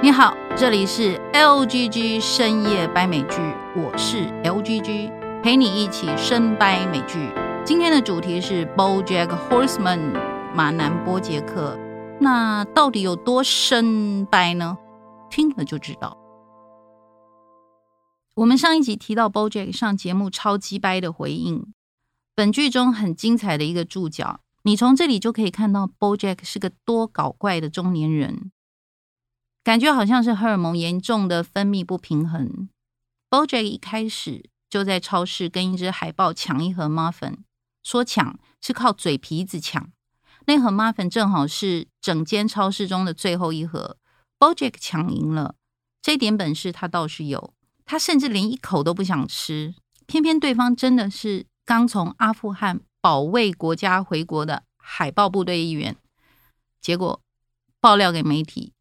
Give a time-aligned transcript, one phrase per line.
[0.00, 3.40] 你好，这里是 LGG 深夜掰美剧，
[3.74, 5.10] 我是 LGG，
[5.42, 7.32] 陪你一起深掰美剧。
[7.64, 10.14] 今天的主题是 BoJack Horseman，
[10.54, 11.76] 马男波杰克。
[12.20, 14.78] 那到底有多深掰呢？
[15.28, 16.16] 听了就知道。
[18.36, 21.72] 我们上一集提到 BoJack 上节目超鸡掰的回应，
[22.36, 28.52] 本剧中很精彩的一个注脚，你从这里就可以看到 BoJack 是个多搞怪的中年人。
[29.68, 32.70] 感觉好像是荷尔蒙严重的分泌不平衡。
[33.28, 37.40] BoJack 一开始就在超市跟一只海豹抢一盒 muffin，
[37.82, 39.90] 说抢是靠嘴皮子抢。
[40.46, 43.98] 那盒 muffin 正好是整间超市中的最后一盒。
[44.38, 45.56] BoJack 抢赢了，
[46.00, 47.52] 这点本事他倒是有。
[47.84, 49.74] 他甚至连一口都不想吃，
[50.06, 55.94] 偏偏对方真的是刚从阿富汗保卫国家回国的海豹部队一员。
[56.80, 57.20] 结果
[57.82, 58.72] 爆料给媒体。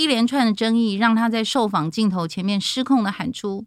[0.00, 3.66] 一连串的争议让他在受访镜头前面失控的喊出：“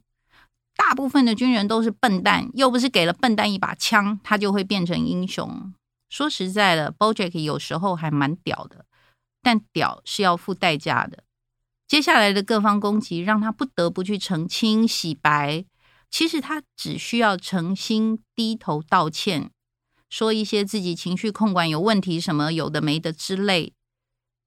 [0.75, 5.71] 大部分的军人都是笨蛋，又不是给了笨蛋一把枪，他就会变成英雄。”
[6.09, 8.87] 说实在的，BoJack 有时候还蛮屌的，
[9.43, 11.23] 但屌是要付代价的。
[11.87, 15.65] 接下来的各方攻击让他不得不去澄清洗白。
[16.09, 19.51] 其实他只需要诚心低头道歉，
[20.09, 23.73] 说一些自己情绪控管有问题，什么有的没的之类。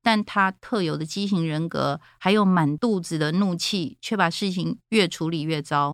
[0.06, 5.92] 但他特有的畸形人格，还有满肚子的怒气，却把事情越处理越糟。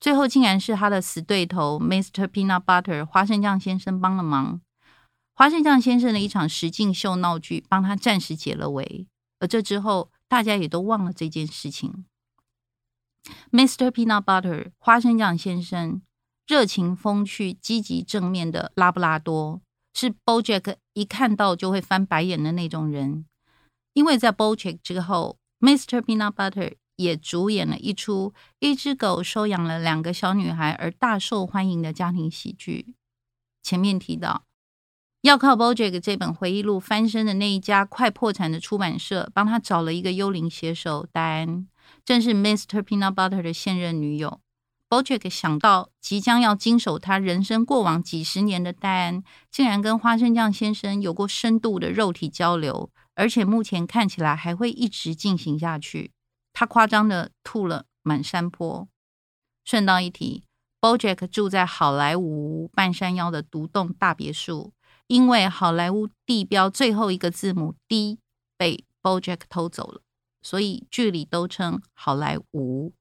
[0.00, 2.26] 最后竟然是他的死对头 Mr.
[2.26, 4.60] Peanut Butter 花生酱先生帮了忙。
[5.34, 9.06] 花生酱先生的一场实境秀闹剧，帮他暂时解了围。
[9.38, 12.04] 而这之后，大家也都忘了这件事情。
[13.52, 13.92] Mr.
[13.92, 16.02] Peanut Butter 花生酱先生，
[16.48, 19.62] 热情风趣、积极正面的拉布拉多。
[19.94, 23.26] 是 BoJack 一看到就会翻白眼的那种人，
[23.92, 26.00] 因为在 BoJack 之后，Mr.
[26.00, 32.94] Peanut Butter 也主演了一出一只狗收养了两个小女孩而大受欢迎的家庭喜剧。
[33.62, 34.44] 前面提到，
[35.22, 41.66] 要靠 BoJack 这本回忆录翻身的那一家快破产的出版社，帮他找了一个幽灵写手戴安，
[42.04, 42.82] 正是 Mr.
[42.82, 44.41] Peanut Butter 的现任女友。
[44.92, 56.12] BoJack 想到即将要经手他人生过往几十年的戴安，竟然跟花生酱先生有过深度的肉体交流，而且目前看起来还会一直进行下去。
[56.52, 58.86] 他夸张的吐了满山坡。
[59.64, 60.44] 顺道一提
[60.82, 64.74] ，BoJack 住在好莱坞半山腰的独栋大别墅，
[65.06, 68.18] 因为好莱坞地标最后一个字母 D
[68.58, 70.02] 被 BoJack 偷走了，
[70.42, 72.92] 所以剧里都称好莱坞。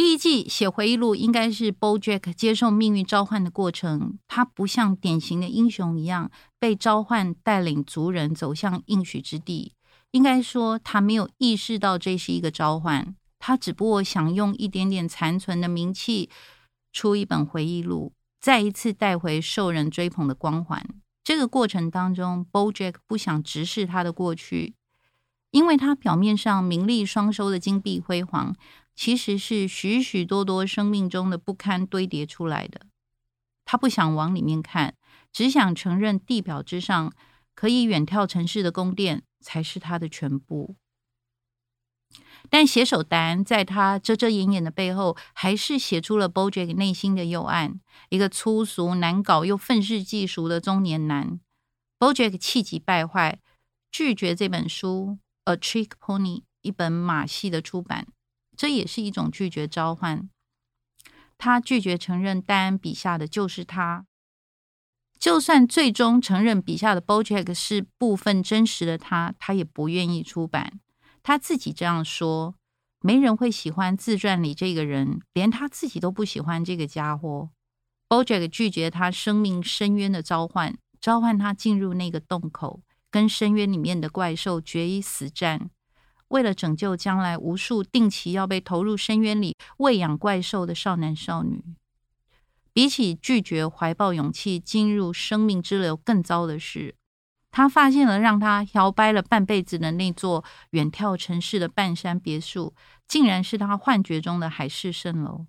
[0.00, 4.18] 第一季写回忆录，应该是 BoJack 接受命运召唤的过程。
[4.26, 9.74] 他不像典型的英雄一样被召唤，带领族人走向应许之地。
[10.12, 13.14] 应该说，他没有意识到这是一个召唤。
[13.38, 16.30] 他只不过想用一点点残存的名气，
[16.94, 20.82] 出一本回忆录，再一次带回受人追捧的光环。
[21.22, 24.72] 这个过程当中，BoJack 不想直视他的过去，
[25.50, 28.56] 因为他表面上名利双收的金碧辉煌。
[29.00, 32.82] 其实是许许多多生命中的不堪堆叠出来的。
[33.64, 34.94] 他不想往里面看，
[35.32, 37.10] 只想承认地表之上
[37.54, 40.76] 可以远眺城市的宫殿才是他的全部。
[42.50, 47.80] 但写手丹在他遮遮掩掩的背后，还是写出了 BoJack 内心的幽暗。
[48.10, 51.40] 一个粗俗难搞又愤世嫉俗的中年男。
[51.98, 53.40] BoJack 气急败坏，
[53.90, 55.16] 拒绝这本书
[55.50, 58.06] 《A Trick Pony》一本马戏的出版。
[58.60, 60.28] 这也是一种拒绝召唤。
[61.38, 64.04] 他拒绝承认戴安笔下的就是他，
[65.18, 70.78] 就算最终承认笔下的 BoJack 是部分真实的他，他也不愿意出版。
[71.22, 72.54] 他自己这样说
[73.00, 77.48] ：“没人会喜欢自传里这个人，连他自己都不喜欢这个家伙。”
[78.10, 85.70] BoJack 拒绝他生命深渊的召唤，召唤他进入那个洞口，跟深渊里面的怪兽决一死战。
[86.30, 91.62] 为了拯救将来无数定期要被投入深渊里喂养怪兽的少男少女，
[92.72, 96.94] 比起拒绝怀抱勇气进入生命之流更糟的是，
[97.50, 102.74] 他发现了让他摇摆了半辈子的那座远眺城市的半山别墅，
[103.08, 105.46] 竟然是他幻觉中的海市蜃楼。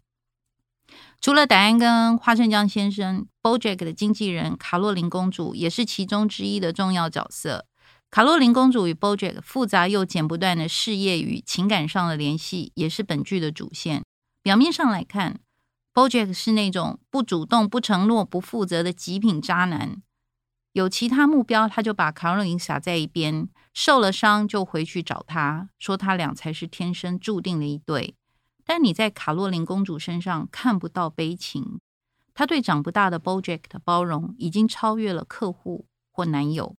[1.21, 7.67] 除了戴安跟花生酱先生，BoJack 的经纪人卡洛琳公主也是其中之一的重要角色。
[8.11, 14.03] 卡洛琳公主与 BoJack 复杂又剪不断的事业与情感上的联系，也是本剧的主线。
[14.43, 15.39] 表面上来看
[15.93, 20.01] ，BoJack 是那种不主动、不承诺、不负责的极品渣男。
[20.73, 28.15] 有其他目标，他就把卡洛琳撒在一边，受了伤就回去找他，说他俩才是天生注定的一对。
[28.65, 31.79] 但你在卡洛琳公主身上看不到悲情，
[32.33, 36.75] 她对长不大的 BoJack 的包容已经超越了客户或男友。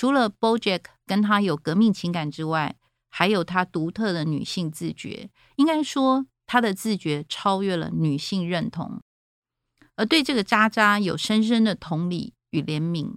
[0.00, 2.74] 除了 BoJack 跟他有革命情感之外，
[3.10, 5.28] 还有他独特的女性自觉。
[5.56, 9.02] 应该说，他的自觉超越了女性认同，
[9.96, 13.14] 而对这个渣渣有深深的同理与怜悯。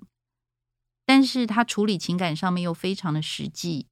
[1.06, 3.88] 但是他处理情感上面又非常的实际。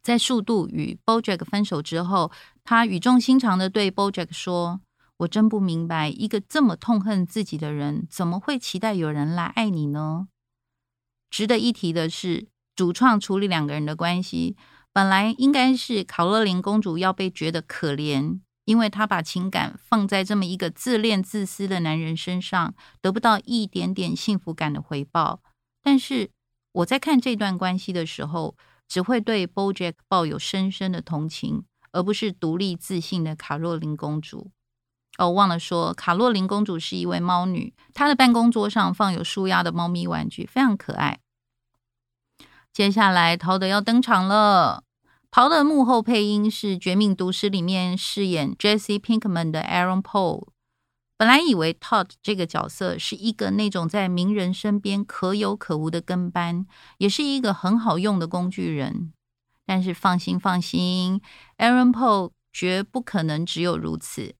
[0.00, 2.32] 在数度与 BoJack 分手之后，
[2.64, 4.80] 他语重心长的对 BoJack 说
[5.18, 10.28] ：“我真不明白，一个这么痛恨自己的人，怎么会期待有人来爱你呢？”
[11.30, 14.56] 值得一提的是，主创处理两个人的关系，
[14.92, 25.42] 本来应该是卡洛琳公主要被觉得可怜，因为她把情感放在这么一个自恋自私的男人身上，得不到一点点幸福感的回报。
[25.82, 26.30] 但是
[26.72, 28.56] 我在看这段关系的时候，
[28.88, 34.50] 只会对 BoJack 抱有深深的同情，而不是独立自信的卡洛琳公主。
[35.18, 41.20] 哦，忘了说，卡洛琳公主是一位猫女，她的办公桌上放有舒压的猫咪玩具，非常可爱。
[42.72, 44.82] 接下来，陶德要登场了。
[45.30, 50.48] 陶德幕后配音是《绝命毒师》里面饰演 Jesse Pinkman 的 Aaron Paul。
[51.18, 56.66] 本来以为 Todd 这个角色是一个那种在名人身边可有可无的跟班，
[56.98, 59.12] 也是一个很好用的工具人。
[59.64, 61.20] 但是放心放心
[61.56, 64.34] ，Aaron Paul 绝不可能只有如此。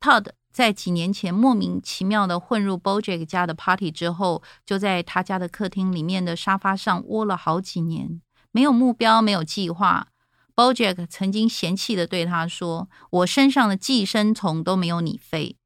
[0.00, 8.20] Todd 在几年前莫名其妙的混入 BoJack 家的 party 之后，就在他家的客厅里面的沙发上窝了好几年，
[8.50, 10.08] 没有目标，没有计划。
[10.56, 15.56] BoJack 曾经嫌弃的对他说：“我身上的寄生虫都没有你废。”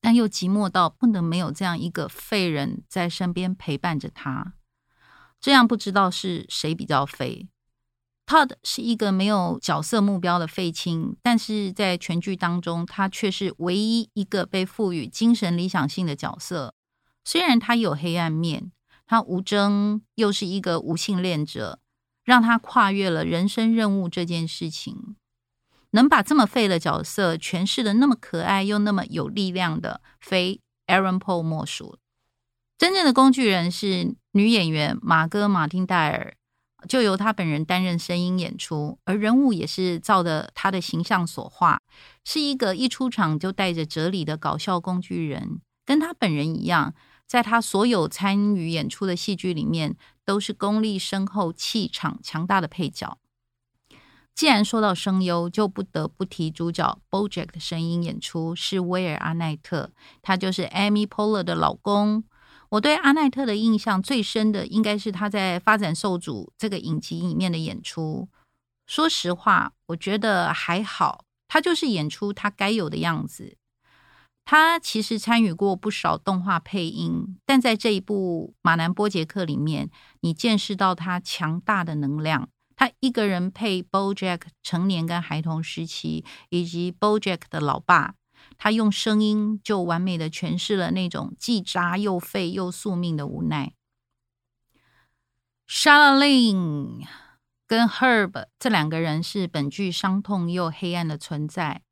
[0.00, 4.54] 但又寂寞到不能没有这样一个废人在身边陪伴着他。
[5.40, 7.48] 这样不知道是谁比较废。
[8.32, 16.72] 他是一个没有角色目标的废青，但是在全剧当中，他却是唯一一个被赋予精神理想性的角色。
[17.24, 18.72] 虽然他有黑暗面，
[19.06, 21.78] 他无争，又是一个无性恋者。
[22.24, 25.16] 让他跨越了人生任务这件事情，
[25.90, 31.98] 能把这么废的角色诠释的那么可爱又那么有力量的，非 Aaron Paul 莫属。
[32.78, 36.36] 真正的工具人是女演员马哥马丁戴尔，
[36.88, 41.80] 就由他本人担任声音演出，而人物也是照着他的形象所画，
[42.24, 46.94] 是一个一出场就带着哲理的搞笑工具人，跟他本人一样。
[47.26, 53.16] 在他所有参与演出的戏剧里面，都是功力深厚、气场强大的配角。
[54.34, 62.24] 既然说到声优，就不得不提主角 BoJack 的声音演出是威尔·阿奈特，他就是 Amy Poehler 的老公。
[62.72, 68.30] 我对阿奈特的印象最深的，应该是他在《发展受阻》这个影集里面的演出。
[68.86, 73.58] 说实话，我觉得还好，他就是演出他该有的样子。
[74.46, 79.90] 他其实参与过不少动画配音，但在这一部《马南波杰克》里面，
[80.22, 82.48] 你见识到他强大的能量。
[82.74, 88.14] 他一个人配 BoJack 成年跟孩童时期，以及 BoJack 的老爸，
[88.58, 93.74] 他用声音就完美的诠释了那种既渣又废又宿命的无奈。
[95.68, 97.06] Charlene
[97.66, 101.82] 跟 Herb 这两个人是本剧伤痛又黑暗的存在。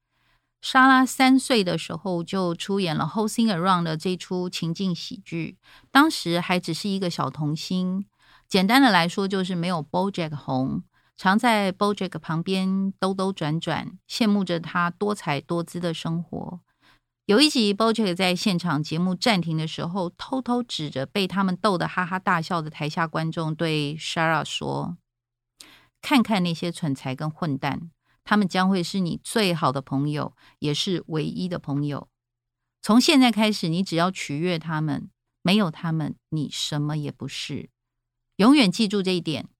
[0.60, 5.56] 莎拉三岁的时候就出演了《Hosing Around》的这出情境喜剧，
[5.90, 8.04] 当时还只是一个小童星。
[8.46, 10.82] 简单的来说，就是没有 BoJack 红，
[11.20, 16.60] 常在 BoJack 旁边兜兜转转，羡慕着他多彩多姿的生活。
[17.26, 24.96] 有一集，BoJack 在现场节目暂停的时候，偷偷指着被他们逗得哈哈大笑的台下观众，对 Shara 说
[26.00, 27.90] ：“看看那些蠢材跟混蛋。”
[28.24, 32.08] 他们将会是你最好的朋友，也是唯一的朋友。
[32.80, 35.10] 从现在开始，你只要取悦他们，
[35.42, 37.68] 没有他们，你什么也不是。
[38.36, 39.50] 永远记住这一点。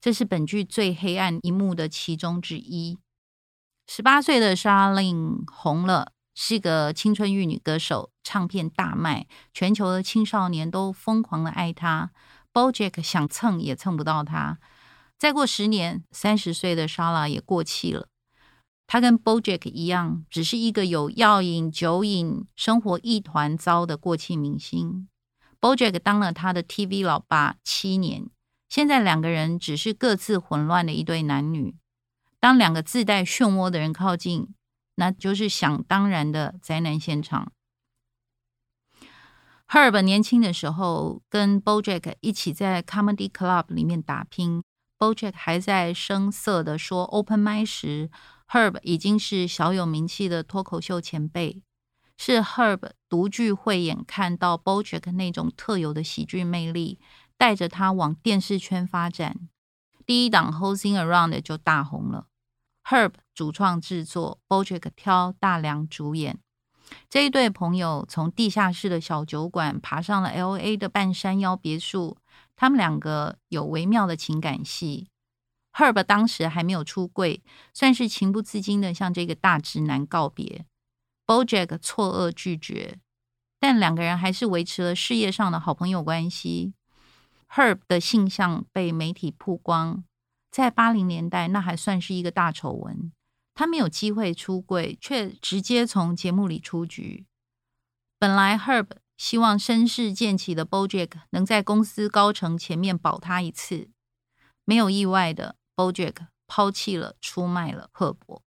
[0.00, 2.98] 这是本剧最黑暗一幕的其中之一。
[3.86, 12.12] 十八岁的 Charlene 红了，是个青春玉女歌手，唱片大卖，全球的青少年都疯狂的爱她。
[12.52, 14.58] BoJack 想蹭也蹭不到她。
[15.18, 18.08] 再过十年，三十岁的莎拉也过气了。
[18.86, 25.08] 她跟 BoJack 一样，只是一个有药瘾、酒瘾、生活一团糟的过气明星。
[25.60, 28.30] BoJack 当了他的 TV 老爸七年，
[28.68, 31.76] 现在两个人只是各自混乱的一对男女。
[32.40, 34.54] 当两个自带漩涡的人靠近，
[34.94, 37.50] 那就是想当然的灾难现场。
[39.68, 44.62] Herb 年轻的时候跟 BoJack 一起在 Comedy Club 里面打拼
[44.98, 48.08] ，BoJack 还在声色的说 Open m i 时
[48.48, 51.62] ，Herb 已经是小有名气的脱口秀前辈。
[52.16, 56.98] 是 Herb 独具慧眼，看到 BoJack 那种特有的喜剧魅力，
[57.38, 59.48] 带着他往电视圈发展。
[60.04, 62.26] 第一档 Hosing Around 就大红了。
[62.84, 66.38] Herb 主创制作，BoJack 挑大梁主演。
[67.10, 72.16] 这一对朋友从地下室的小酒馆爬上了 LA 的半山腰别墅，
[72.56, 75.08] 他们两个有微妙的情感戏。
[75.74, 77.42] Herb 当时还没有出柜，
[77.74, 80.64] 算是情不自禁的向这个大直男告别。
[81.26, 82.98] BoJack 错愕拒绝，
[83.60, 86.72] 但两个人还是维持了事业上的好朋友关系。
[87.50, 90.04] Herb 的性向被媒体曝光，
[90.50, 93.12] 在八零年代那还算是一个大丑闻。
[93.54, 97.26] 他没有机会出柜，却直接从节目里出局。
[98.18, 103.90] 本来 Herb 希望身世渐起的 BoJack 能在公司高层前面保他一次，
[104.64, 108.42] 没有意外的，BoJack 抛弃了、出卖了赫伯。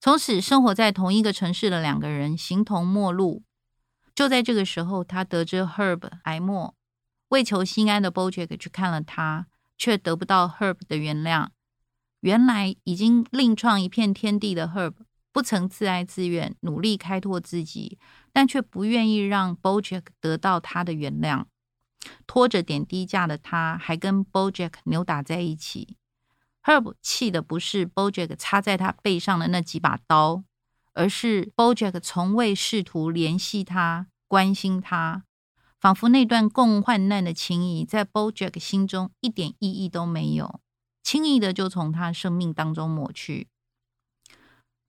[0.00, 3.42] 从此生活在同一个城市的两个人形同陌路。
[4.14, 6.74] 就在这个时候，他得知 Herb 癌末，
[7.30, 9.46] 为求心安的 BoJack 去看了他，
[9.76, 11.48] 却得不到 Herb 的原谅。
[12.20, 14.92] 原来已经另创一片天地的 Herb
[15.32, 17.98] 不曾自哀自怨，努力开拓自己，
[18.32, 21.44] 但却不愿意让 BoJack 得到他的原谅。
[22.26, 25.96] 拖着点滴架的他，还跟 BoJack 扭打在一起。
[26.64, 30.42] Herb 气的不是 BoJack 插在他背上的那几把刀，
[30.94, 35.24] 而是 BoJack 从未试图联系他、关心他，
[35.80, 40.60] 仿佛那段共患难的情谊在 BoJack 心中一点意义都没有。
[41.02, 43.48] 轻易的就从他生命当中抹去，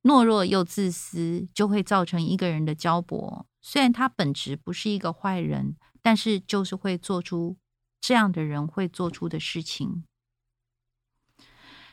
[0.04, 3.46] 懦弱又自私，就会造成一个人的焦薄。
[3.62, 7.56] 虽然他本质不是一个坏人，但是就是会做出
[8.02, 10.04] 这样的人会做出的事情。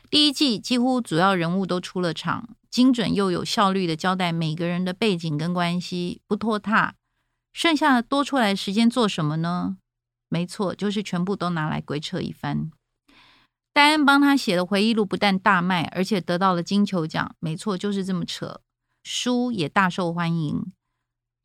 [0.09, 6.95] 第一季几乎主要人物都出了场，精准又有效率的交代每个人的背景跟关系，不拖沓。
[7.53, 9.77] 剩下的多出来时间做什么呢？
[10.29, 12.71] 没错，就是全部都拿来鬼扯一番。
[13.73, 17.35] 戴恩帮他写的回忆录不但大卖，而且得到了金球奖。
[17.39, 18.61] 没错，就是这么扯。
[19.03, 20.73] 书也大受欢迎，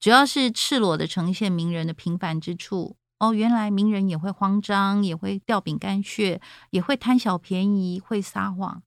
[0.00, 2.96] 主要是赤裸的呈现名人的平凡之处。
[3.20, 8.82] 哦，原来名人也会慌张，也会掉饼干屑，也会贪小便宜，会撒谎。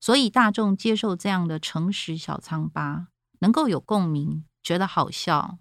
[0.00, 3.08] 所以大众接受这样的诚实小苍疤，
[3.40, 5.58] 能够有共鸣，觉得好笑。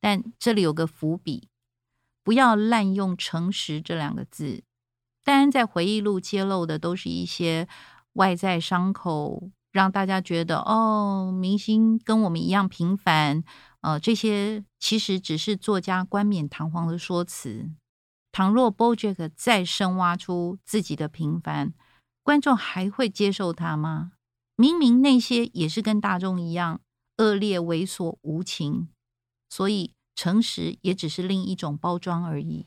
[0.00, 1.48] 但这里有个伏笔，
[2.24, 4.64] 不要滥用“诚实”这两个字。
[5.22, 7.68] 当然，在回忆录揭露的都是一些
[8.14, 13.44] 外在伤口，让大家觉得哦，明星跟我们一样平凡。
[13.82, 17.70] 呃，这些其实只是作家冠冕堂皇的说辞。
[18.32, 21.74] 倘若 BoJack 再深挖出自己的平凡，
[22.22, 24.12] 观众还会接受他吗？
[24.56, 26.80] 明明那些也是跟大众一样
[27.16, 28.88] 恶劣、猥琐、无情，
[29.50, 32.66] 所以诚实也只是另一种包装而已。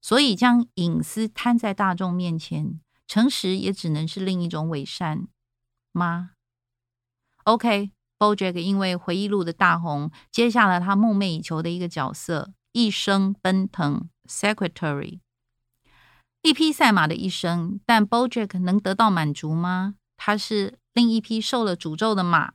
[0.00, 5.26] 所以，将隐私摊在大众面前，诚实也只能是另一种伪善
[5.90, 6.30] 吗
[7.44, 15.20] ？OK，BoJack 因为回忆录的大红，接下了他梦寐以求的一个角色——一生奔腾 Secretary。
[16.42, 19.96] 一匹赛马的一生，但 BoJack 能得到满足吗？
[20.16, 22.52] 他是另一匹受了诅咒的马，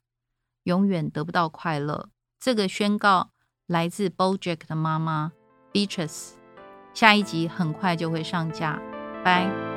[0.63, 2.10] 永远得不到快乐。
[2.42, 3.30] 这个宣告
[3.68, 5.32] 来自 BoJack 的妈妈
[5.72, 6.32] Beatrice。
[6.92, 8.82] 下一集很快就会上架，
[9.24, 9.71] 拜。